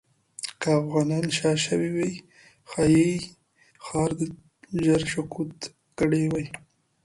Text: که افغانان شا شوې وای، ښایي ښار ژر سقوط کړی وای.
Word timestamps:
که 0.61 0.69
افغانان 0.81 1.25
شا 1.37 1.51
شوې 1.65 1.89
وای، 1.95 2.13
ښایي 2.69 3.11
ښار 3.85 4.11
ژر 4.83 5.01
سقوط 5.13 5.57
کړی 5.97 6.23
وای. 6.31 6.45